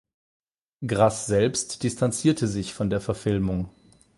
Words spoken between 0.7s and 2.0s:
Grass selbst